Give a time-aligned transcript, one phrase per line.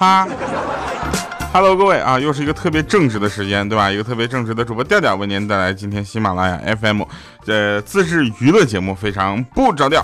[0.00, 0.26] 哈
[1.52, 3.90] ，Hello，各位啊，又是一个特别正直的时间，对吧？
[3.90, 7.02] 一个特别正直的主播调调为您带来今天喜马拉雅 FM
[7.44, 10.02] 的自制娱乐节目，非常不着调。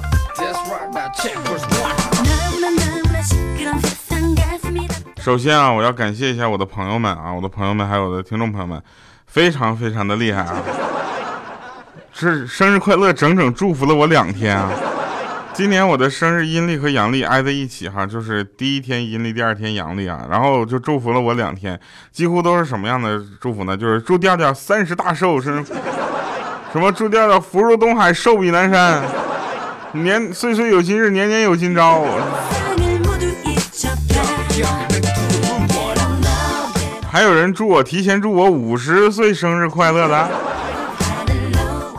[5.22, 8.82] 首先啊，我要感谢一下我的朋友们啊，我的朋友们还有我的听众朋友们，
[9.26, 10.56] 非常非常的厉害啊！
[12.12, 14.70] 是生日快乐，整整祝福了我两天啊！
[15.56, 21.80] 今年我的生日阴历和阳历挨在一起哈，就是第一天阴历，第二天阳历啊，然后就祝福了我两天，
[22.12, 23.74] 几乎都是什么样的祝福呢？
[23.74, 25.64] 就是祝调调三十大寿，是
[26.70, 26.92] 什么？
[26.92, 29.02] 祝调调福如东海，寿比南山，
[29.92, 32.04] 年岁岁有今日，年年有今朝。
[37.10, 40.28] 还有人祝我提前祝我五十岁生日快乐的。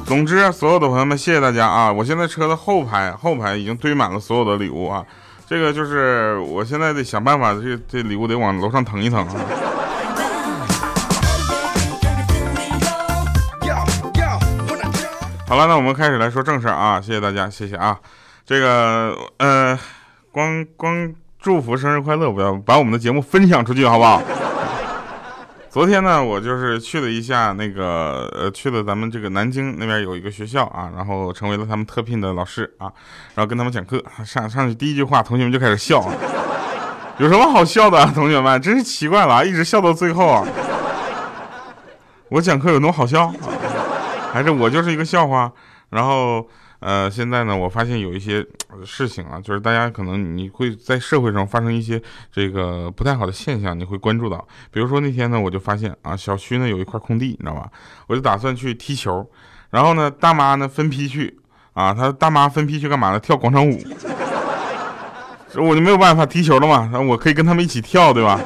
[0.08, 1.92] 总之，所有的朋友们，谢谢大家啊！
[1.92, 5.06] 我现在车的后排后排已经堆满了所有的礼物啊，
[5.46, 9.36] 这个就是我现在得想办法，这这礼物得往楼上腾一腾啊。
[15.46, 17.02] 好了，那我们开始来说正事啊！
[17.02, 18.00] 谢谢大家，谢谢啊！
[18.46, 19.78] 这个呃，
[20.32, 24.22] 光光祝福生日快乐，不要把我们的节目分享出去，好不好？
[25.78, 32.92] 昨天呢，我就是去了一下那个，呃，去了咱们这个南京那边有一个学校啊，然后成为了他们特聘的老师啊，
[33.36, 36.04] 然后跟他们讲课，上上去第一句话，同学们就开始笑，
[37.20, 40.44] 有什么好笑的，同学们，真是奇怪了啊，一直笑到最后啊。
[42.30, 43.32] 我讲课有那么好笑，
[44.34, 45.52] 还是我就是一个笑话？
[45.92, 46.44] 然后。
[46.80, 48.46] 呃，现在呢，我发现有一些
[48.86, 54.48] 事情啊，就是大家可能你会在社会上发生一些这个不太好的现象，你会关注到。
[54.72, 57.70] 比如说那天呢，我就发现啊，小区呢有一块空地，你知道吧？
[58.08, 59.28] 我就打算去踢球，
[59.72, 61.40] 然后呢，大妈呢分批去
[61.74, 63.20] 啊，他大妈分批去干嘛呢？
[63.20, 63.80] 跳广场舞。
[65.56, 68.40] 我就没有办法踢球了嘛，我可以跟他们一起跳，对吧？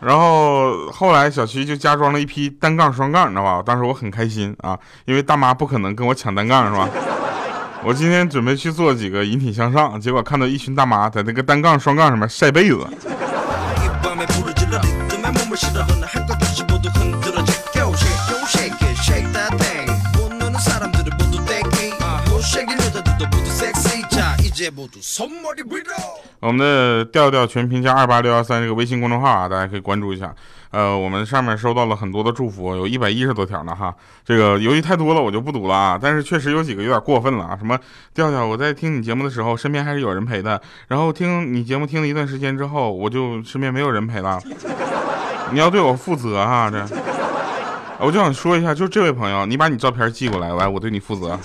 [0.00, 3.62] 然后后来小区就加装了一批单杠、双杠，你知道吧？
[3.64, 6.88] 当时我很开心啊，因为大妈不可能跟我抢单杠，是吧？
[7.84, 12.86] 我今天准备去做几个引体向上，结果看到一群大妈在那个单杠、双杠上面晒被子。
[26.40, 30.34] 我们的调调全拼加二八六幺三这个微信公众号啊，大家可以关注一下。
[30.70, 33.94] 呃，我们上面收到了很多的祝福，有一百一十多条呢哈。
[34.24, 35.98] 这个由于太多了，我就不读了啊。
[36.00, 37.56] 但是确实有几个有点过分了啊。
[37.58, 37.78] 什么
[38.14, 40.60] 调调，我在听你节目的时候，身边还是有人陪的。
[40.88, 44.40] 然后听你节目听了一段时间之后，我就身边没有人陪了。
[45.52, 46.86] 你要对我负责哈，这。
[47.98, 51.38] 我就想说一下，就这位朋友，你把你照片寄过来，来，我对你负责。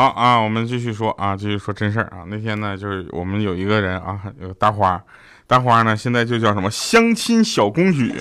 [0.00, 2.24] 好啊，我们继续说啊，继续说真事儿啊。
[2.28, 4.98] 那天呢，就是我们有一个人啊，有大花，
[5.46, 8.14] 大花呢现在就叫什么相亲小公举，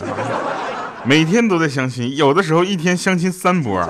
[1.05, 3.81] 每天都在相亲，有的时候一天相亲三波。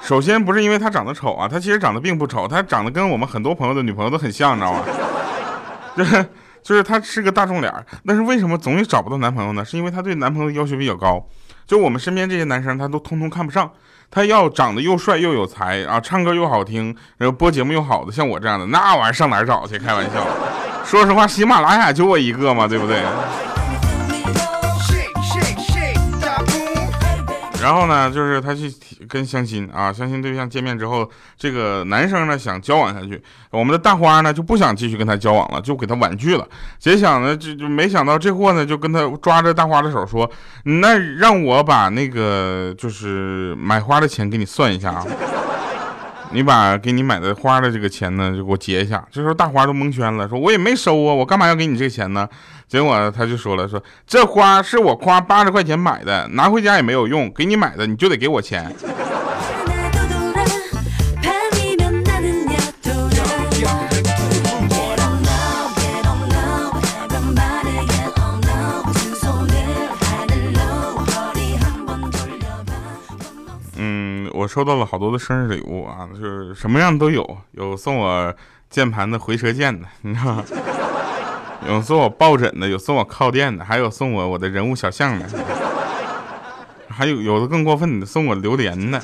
[0.00, 4.84] 首先不是因为他长得丑啊，他其实长得并不丑，他长得跟我们很多朋友的女朋友都很像，你知道吗？
[5.98, 6.24] 就是
[6.62, 9.64] 就是他是个大众脸，但是为什么总也找不到男朋友呢？
[9.64, 11.26] 是因为他对男朋友要求比较高，
[11.66, 13.68] 就我们身边这些男生他都通通看不上。
[14.10, 19.78] 他要长得又帅又有才啊，唱歌又好听，然后播节目又好的，像我这样的那玩意儿上哪儿找去？
[19.78, 20.26] 开玩笑，
[20.84, 23.00] 说实话，喜马拉雅就我一个嘛，对不对？
[27.60, 28.72] 然后呢，就是他去
[29.08, 36.46] 跟相亲啊，相亲对象见面之后，这个男生呢想交往下去，我们的大花呢就不想继续跟他交往了，就给他婉拒了。
[36.78, 40.30] 结想呢，就就没想到这货呢就跟他抓着大花的手说
[40.64, 45.06] ：“那让我把那个就是买花的钱给你算一下啊，
[46.32, 52.26] 你把给你买的花的这个钱呢就给我结一下。”这时候大花都蒙圈了，说：“我也没收啊，我干嘛要给你这个钱呢？”
[52.70, 58.72] 结果他就说了：“说这花是我花八十块钱买的，拿回家也没有用，给你买的你就得给我钱。”
[73.82, 78.32] 嗯，我收到了好多的生日礼物啊，就是什么样都有，有送我
[78.68, 80.44] 键盘的回车键的，你知道吗？
[81.68, 85.26] 有送我抱枕的，有送我靠垫的，还有送我我的人物小像的，
[86.88, 89.00] 还有有的更过分的，送我榴莲的。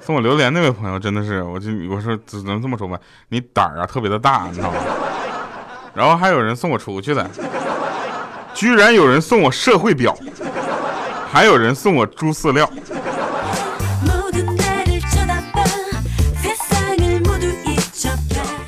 [0.00, 2.98] 送我榴莲那位朋友真的是，我就我说只能这么说吧，
[3.28, 4.76] 你胆儿啊特别的大，你知道吗？
[5.94, 7.28] 然后还有人送我出去的，
[8.54, 10.16] 居然有人送我社会表，
[11.30, 12.68] 还有人送我猪饲料。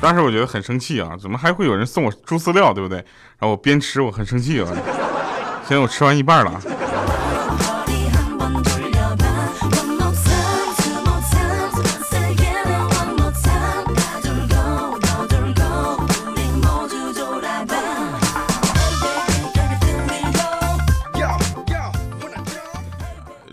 [0.03, 2.97] 当时我觉得很生气啊，怎么还会有人送我猪饲料，对不对？
[3.39, 4.67] 然后我边吃我很生气啊，
[5.65, 6.61] 现在我吃完一半了。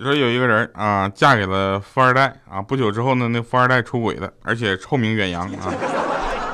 [0.03, 5.73] 说有一个人啊，嫁给了富二代啊，不久之后呢，那富二代出轨了，而且臭名远扬啊。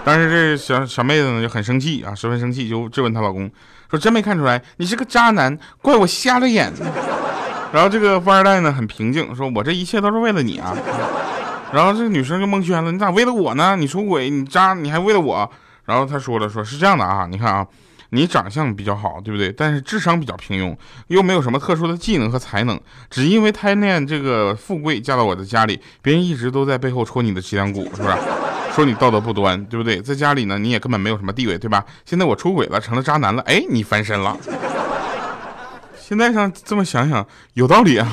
[0.08, 3.50] 但是这小小妹子呢就很生气啊，十分生气，就质问她老公
[3.90, 6.72] 说：“真没看出来你是个渣男，怪我瞎了眼。
[7.74, 10.72] ”然后这个富二代呢很平静，说：“我这一切都是为了你啊。
[11.74, 13.74] ”然后这个女生就蒙圈了：“你咋为了我呢？
[13.74, 15.50] 你出轨，你渣，你还为了我？”
[15.86, 17.66] 然后他说了：“说是这样的啊，你看啊，
[18.10, 19.50] 你长相比较好，对不对？
[19.50, 20.76] 但是智商比较平庸，
[21.08, 22.80] 又没有什么特殊的技能和才能，
[23.10, 28.14] 只因为贪恋这个富贵嫁到我的家里，别人一直都在背后戳你的脊梁骨，是不是？”
[28.76, 30.02] 说你道德不端，对不对？
[30.02, 31.82] 在家里呢，你也根本没有什么地位，对吧？
[32.04, 34.36] 现在我出轨了，成了渣男了，哎，你翻身了。
[35.98, 38.06] 现在上这么想想，有道理啊。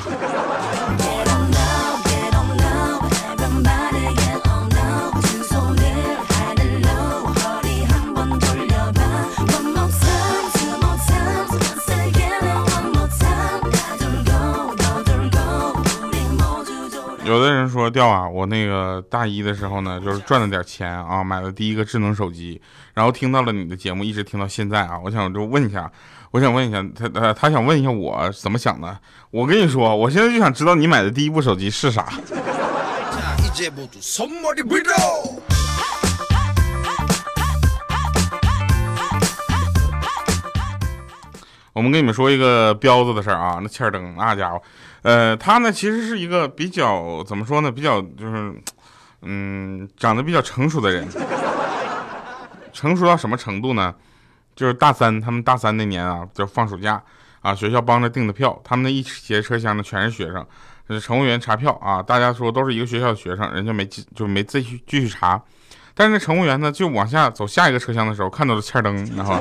[17.63, 22.62] 人说掉啊，我那个大一的时候呢，就是赚了点钱啊，买了第一个智能手机，
[22.94, 25.00] 然后听到了你的节目，一直听到现在啊。
[25.01, 25.89] 我想就问一下，
[26.31, 29.00] 我想问一下他，他，他想问一下我怎么想的。
[29.31, 32.13] 我跟你说，我现在就想知道你买的第一部手机是啥。
[41.71, 44.62] 我们跟你们说一个彪子的事儿啊，那欠儿灯那家伙。
[45.03, 48.55] 呃，他呢其实是一个比较怎么说呢，比较就是，
[49.21, 51.07] 嗯，长得比较成熟的人。
[52.71, 53.94] 成熟到什么程度呢？
[54.55, 57.01] 就是大三，他们大三那年啊，就放暑假
[57.41, 65.41] 啊，学校帮着订的票，他们那一节车厢呢全是学生，乘务员查票啊，大家说都是一个学校的学生，人家没继就没继续继续查，
[65.94, 69.38] 但是那乘务员呢就往下走下一个车厢的时候看到了欠灯，然后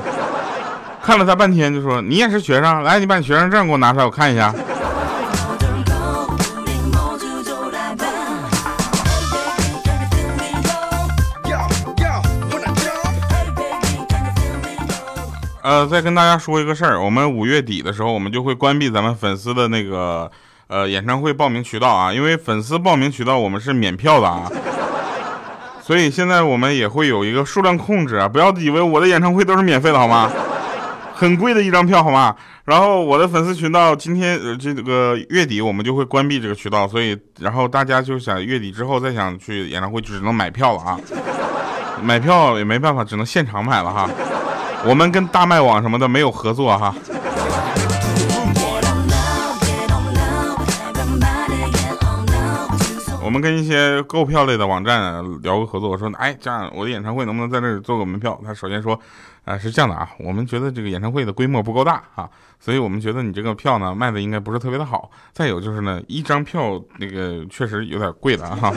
[1.01, 2.83] 看了他半天就说：“你也是学生？
[2.83, 4.53] 来，你把你学生证给我拿出来，我看一下。”
[15.63, 20.29] 呃，再跟大家说一个事儿，我们五月底的时候，我们就会关闭咱们粉丝的那个
[20.67, 24.51] 呃演唱会报名渠道啊，因为粉丝报名渠道我们是免票的啊，
[25.81, 30.29] 所以现在我们也会有一个数量控制啊，不要以为我的演唱会都是免费的好吗？
[31.15, 32.35] 很贵的一张票好吗？
[32.65, 40.99] 然后我的粉丝群到今天呃这个月底我们就会关闭这个渠道，所以然后大家就想月底之后再想去演唱会就只能买票了啊，
[42.01, 44.09] 买票也没办法，只能现场买了哈。
[44.85, 46.93] 我们跟大麦网什么的没有合作哈。
[53.23, 58.39] 我们跟一些购票类的网站聊过合作，我说，哎，这样我的演唱会能不能在这儿做个门票？
[58.45, 58.99] 他首先说，
[59.45, 62.29] 啊，是这样的啊，我们觉得这个演唱会的规模不够大啊，
[62.59, 65.09] 所以我们觉得你这个票呢卖的应该不是特别的好。
[65.31, 68.71] 再有就是呢，一张票那个确实有点贵了哈。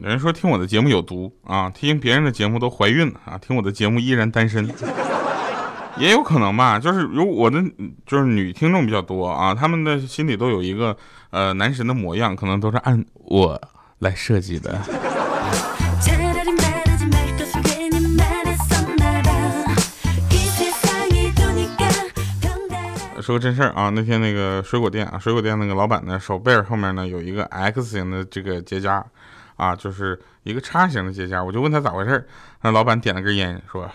[0.00, 4.66] 有人说听我的节目有毒啊，听别人的节目都怀孕了啊，听我的节目依然单身，
[5.98, 6.78] 也有可能吧。
[6.78, 7.62] 就是如我的
[8.06, 10.96] 就是女听众比较多啊，他们的心里都有一个
[11.28, 13.60] 呃男神的模样，可能都是按我
[13.98, 14.80] 来设计的。
[23.28, 29.02] 说个真事儿啊，那天那个水果店啊，水果店那个老板呢，手背后面呢有一个 X 型的这个结痂。
[29.56, 32.26] 啊，就是一个叉形的结痂，我就问他咋回事
[32.62, 33.86] 那老板点了根烟，说：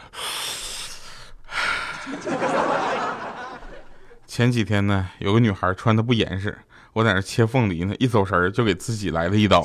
[4.28, 6.56] 前几天呢，有个女孩穿的不严实，
[6.92, 9.62] 我在那切凤梨呢，一走神就给自己来了一刀。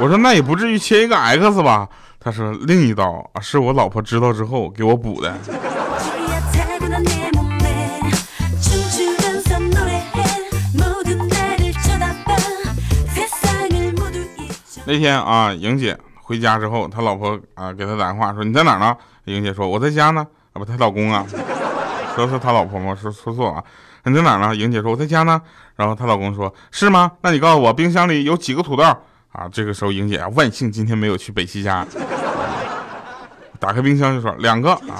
[0.00, 1.86] 我说那也不至于切一个 X 吧？
[2.18, 5.36] 他说另一刀啊，是我老婆知道之后给我补的。
[14.86, 18.96] 那天啊，莹姐回家之后，他老婆啊给他打电话说你在哪呢？
[19.24, 20.26] 莹姐说我在家呢。
[20.52, 21.26] 啊不，她老公啊，
[22.14, 22.94] 说是她老婆吗？
[22.94, 23.64] 说说错了。
[24.04, 24.54] 你在哪呢？
[24.54, 25.40] 莹姐说我在家呢。
[25.74, 27.10] 然后她老公说是吗？
[27.22, 28.84] 那你告诉我冰箱里有几个土豆？
[29.32, 31.84] 啊，这个时候莹姐啊，万幸今天没有去北西家。
[33.58, 34.94] 打开冰箱就说两个啊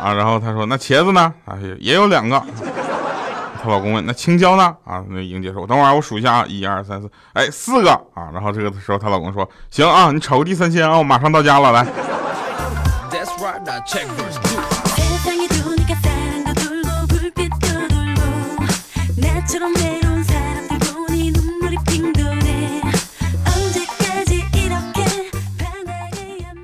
[0.00, 1.34] 啊，然后她说那茄子呢？
[1.46, 2.40] 啊也有两个。
[3.60, 11.86] 她老公问：“那青椒呢？”啊，那莹姐说：“等会儿我数一下啊，一二三四，哎，四个啊。”然后这个时候她老公说：“行啊，你炒个地三鲜啊，我马上到家了，来。”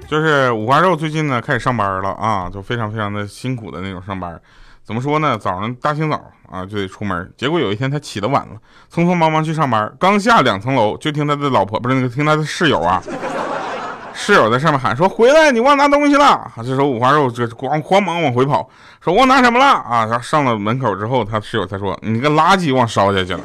[0.06, 4.40] 就是五花肉最近呢开始上班了啊，就非常非常的辛苦的那种上班。
[4.84, 5.38] 怎么说呢？
[5.38, 8.54] 早上大清早啊就得出门，结果有一天他起的晚了，
[8.92, 13.02] 匆匆忙忙去上班，刚下两层楼，就听他的老婆不是那个听他的室友啊，
[14.12, 18.68] 室友在上面喊说：“回来，你忘拿东西了。”，这时候五花肉这光慌忙往回跑，
[19.00, 23.40] 说：“忘拿什么了？”啊，然后上了门口之后，他室友才说：“你个垃圾忘烧下去了。”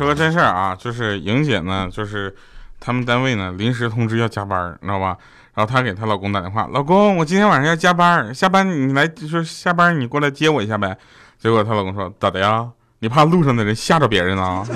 [0.00, 2.34] 说个真事儿啊，就是莹姐呢，就是
[2.80, 5.14] 他们单位呢临时通知要加班，你知道吧？
[5.52, 10.96] 然后她给她老公打电话，老公，我今天晚上要加班，下班你来，就是下班你过来接我一下呗。
[11.38, 12.66] 结果她老公说咋的呀？
[13.00, 14.64] 你怕路上的人吓着别人呢？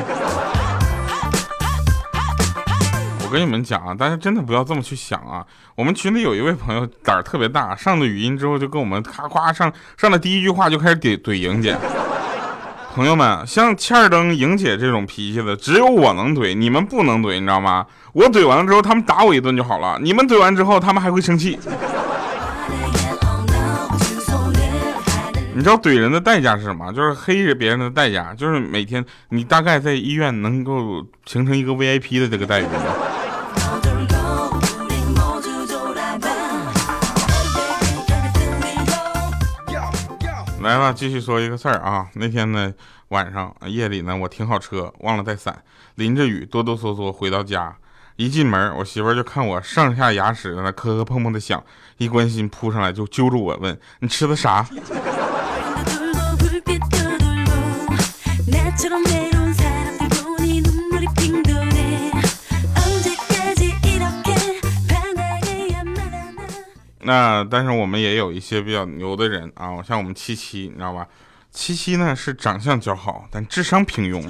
[3.25, 5.43] 我跟你们讲啊，大家真的不要这么去想啊。
[5.75, 11.78] 我们群里有一位朋友胆儿特别大，上了语音之后就跟我们咔夸上上了第一句话就开始怼怼莹姐。
[12.94, 17.84] 朋友们，像欠儿登、莹姐这种脾气的，只有我能怼，你们不能怼，你知道吗？
[18.12, 19.98] 我怼完了之后，他们打我一顿就好了。
[20.00, 21.58] 你们怼完之后，他们还会生气。
[25.56, 26.92] 你知道怼人的代价是什么？
[26.92, 32.64] 就是黑着别人的代价，就是每天你大概在医院能够形成一个 VIP 的这个待遇。
[40.64, 42.09] 来吧，继续说一个事儿啊。
[42.14, 42.73] 那天呢，
[43.09, 45.62] 晚上夜里呢，我停好车，忘了带伞，
[45.97, 47.76] 淋着雨，哆哆嗦嗦回到家。
[48.16, 51.62] 一进门，我媳妇儿就看我上下牙齿在那磕磕碰碰的响，
[51.99, 54.66] 一关心扑上来就揪住我问：“你吃的啥？”
[67.04, 71.06] 那但是我们也有一些比较牛的人啊，像我们七七，你知道吧？
[71.50, 74.23] 七七呢是长相较好，但智商平庸。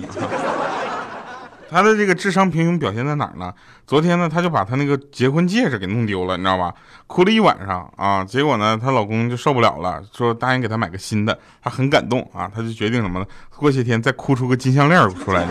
[1.70, 3.52] 他的这个智商平庸表现在哪儿呢？
[3.86, 6.72] 昨天呢，他就把他那个结婚戒指给弄丢了，你知道吧？
[7.06, 13.26] 哭了一晚上啊，结果呢，她老公就受不了了，说答应给她买个新的，她很感动啊，她就决定什么呢？
[13.56, 15.46] 过些天再哭出个金项链出来。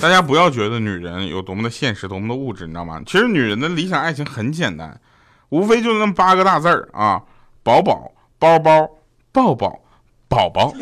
[0.00, 3.02] 大家不要觉得女人有多么的现实，多么的物质，你知道吗？
[3.04, 4.98] 其实女人的理想爱情很简单，
[5.48, 7.20] 无非就那么八个大字儿啊：
[7.64, 8.88] 宝宝、包包、
[9.32, 9.80] 抱抱、
[10.28, 10.72] 宝宝，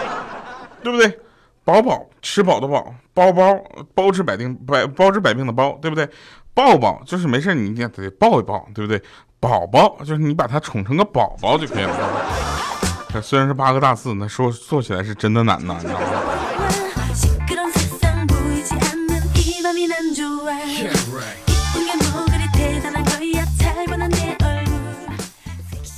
[0.82, 1.18] 对不对？
[1.64, 3.62] 宝宝吃饱的饱，包包
[3.94, 6.08] 包治百病百包治百病的包，对不对？
[6.54, 9.00] 抱抱就是没事你一定得抱一抱，对不对？
[9.38, 11.94] 宝宝就是你把他宠成个宝宝就可以了。
[13.22, 16.06] 虽然是八个大字，那说做起来是真的难呐，你知道吗？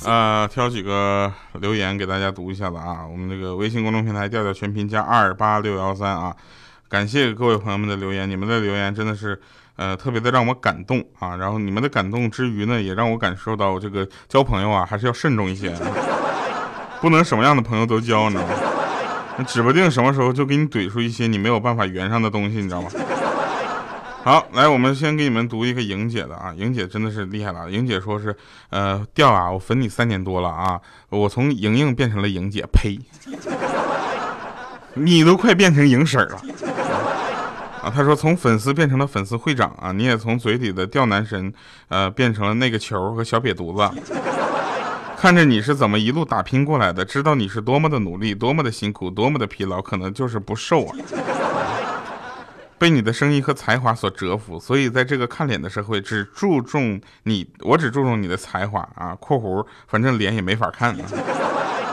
[0.05, 3.05] 呃，挑几个留言给大家读一下子啊。
[3.09, 6.35] 我们这个微信公众平台调调全拼加二八六幺三啊，
[6.89, 9.39] 感谢各位朋友们的留言，你们的留言真的是
[9.77, 11.37] 呃特别的让我感动啊。
[11.37, 15.73] 然后你们的感动之余呢，也让我感受到这个交朋友啊还是要慎重一些，
[16.99, 19.45] 不能什么样的朋友都交，你知道吗？
[19.47, 22.89] 指不定什么时候就给你怼出一些你没有办法圆上的东西，你知道吗？
[24.23, 27.69] 好，来，我们先给你们读一个莹姐的啊，莹姐真的是厉害了。
[27.69, 28.33] 莹姐说是，
[28.69, 32.97] 呃，调啊，我粉你三年多了啊，我从莹莹变成了莹姐，呸，
[34.95, 36.41] 你都快变成莹婶了
[37.81, 37.91] 啊。
[37.93, 41.53] 她说从粉丝变成了粉丝会长啊，你也从嘴里的吊男神，
[41.89, 44.01] 呃，变成了那个球和小瘪犊子。
[45.19, 50.95] 看着你是怎么一路打拼过来的，知道你是多么的努力，多么的辛苦，多么的疲劳，可能就是不瘦啊。
[52.83, 59.15] 被你的声音和才华所折服，所以在这个看脸的社会，只注重你，我只注重你的才华啊。
[59.21, 61.05] 括弧，反正脸也没法看啊。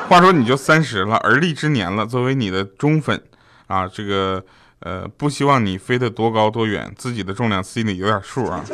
[0.09, 3.23] 话说你就三十了，而立之年了，作为你的忠粉
[3.69, 4.45] 啊，这个
[4.81, 8.65] 呃，不希望你飞得多高多远，自己的重量心里有点数啊。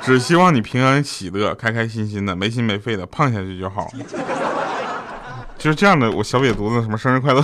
[0.00, 3.90] 只希望你平安喜乐，开开心心的，没心没肺的胖下去就好。
[5.58, 7.42] 就是这样的，我小瘪犊子什么生日快乐，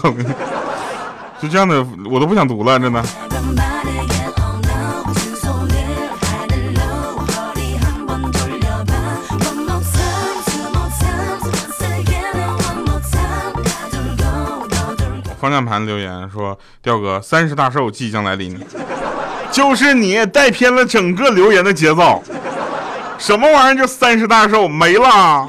[1.43, 3.03] 就这样的，我都不想读了，真的。
[15.41, 18.57] 方向盘留言说：“调哥，三十大寿即将来临，
[19.51, 22.23] 就是你带偏了整个留言的节奏。
[23.19, 23.83] 什么玩意儿？
[23.83, 25.49] 就三十大寿没了？”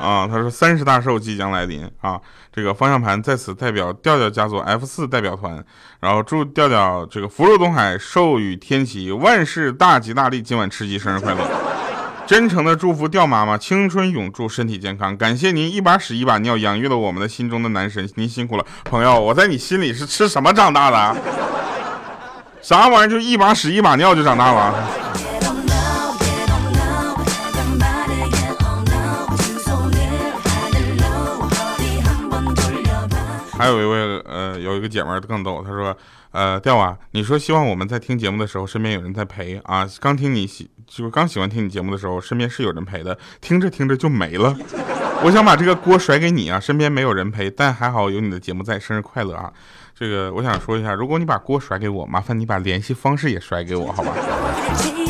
[0.00, 2.20] 啊，他说三十大寿即将来临啊！
[2.52, 5.62] 这个方向盘在此代表调调家族 F 四代表团，
[6.00, 11.40] 然后祝调调这个福如东海，寿与天齐，万事大吉大利，今晚吃鸡，生日快乐！
[12.26, 15.16] 真诚的祝福调妈妈青春永驻，身体健康。
[15.16, 19.18] 感谢您一把屎一把尿养育了我们的心中的男神，您辛苦了，朋友。
[19.18, 21.16] 我在你心里是吃什么长大的？
[22.62, 23.08] 啥玩意儿？
[23.08, 24.74] 就一把屎一把尿就长大了？
[33.58, 35.96] 还有一位呃，有一个姐妹更逗，她说，
[36.30, 44.56] 呃，调啊，你说希望我们在听节目的时候身边有人在陪啊，刚听你喜就是刚喜欢听你节目的时候，身边是有人陪的，听着听着就没了。
[45.24, 49.52] 我想把这个锅甩给你啊，身边没有人陪，但还好有你的节目在，生日快乐啊！
[49.98, 54.12] 这个我想说一下，如果你把锅甩给我，麻烦你把联系方式也甩给我，好吧？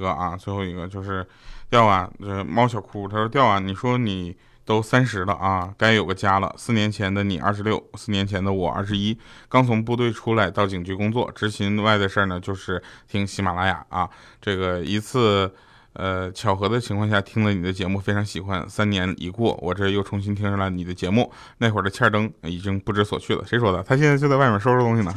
[0.00, 1.24] 个啊，最后一个就是
[1.68, 6.52] 调啊，这猫小哭，他说调啊，你说你都三十了啊，该有个家了。
[6.56, 9.16] 四年前的你二十六，四年前的我二十一，
[9.48, 14.08] 刚从部队出来到警局工作，执勤外的事儿呢，就是听喜马拉雅啊。
[14.40, 15.52] 这个一次
[15.94, 18.68] 呃巧合的情况下听了你的节目，非常喜欢。
[18.68, 23.44] 三年一过，我这又重新听上了你的节目，那会儿的欠灯已经不知所去了。
[23.44, 23.82] 谁说的？
[23.82, 25.12] 他现在就在外面收拾东西呢。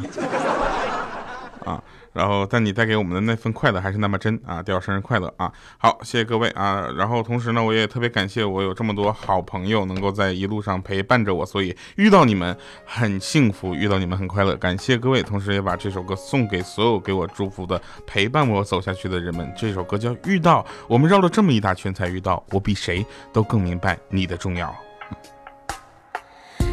[1.63, 1.83] 啊。
[2.13, 4.61] 然后，但你带给我们的那份快乐还是那么真啊！
[4.61, 5.51] 调生日快乐啊！
[5.79, 6.87] 好，谢谢各位啊！
[6.95, 14.55] 然后同时呢，我也特别感谢我有这么多好朋友能够在一路上陪伴着我，所以遇到你们很幸福，遇到你们很快乐。
[14.57, 19.51] 感谢各位，同时也把这首歌送给所有给我祝福的、陪伴我走下去的人们。
[19.57, 24.71] 这首歌叫《遇到》，我们绕了这么一大圈才遇到，我比谁都更明白你的重要。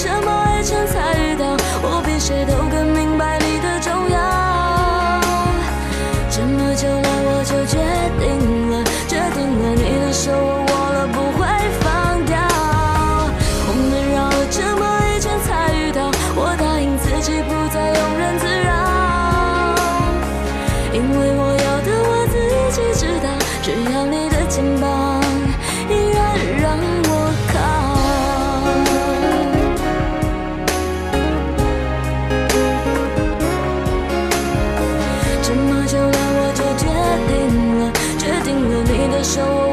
[0.00, 0.39] 什么
[39.22, 39.69] 你的